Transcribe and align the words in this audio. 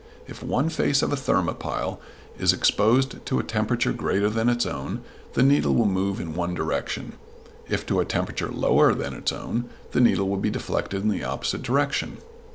If 0.25 0.41
one 0.41 0.69
face 0.69 1.03
of 1.03 1.13
a 1.13 1.15
thermopile 1.15 1.99
is 2.39 2.53
exposed 2.53 3.23
to 3.23 3.37
a 3.37 3.43
temperature 3.43 3.93
greater 3.93 4.31
than 4.31 4.49
its 4.49 4.65
own, 4.65 5.01
the 5.33 5.43
needle 5.43 5.75
will 5.75 5.85
move 5.85 6.19
in 6.19 6.33
one 6.33 6.55
direction; 6.55 7.13
if 7.69 7.85
to 7.85 7.99
a 7.99 8.05
temperature 8.05 8.49
lower 8.51 8.95
than 8.95 9.13
its 9.13 9.31
own, 9.31 9.69
the 9.91 10.01
needle 10.01 10.27
will 10.27 10.37
be 10.39 10.49
deflected 10.49 11.03
in 11.03 11.09
the 11.09 11.23
opposite 11.23 11.61
direction. 11.61 12.17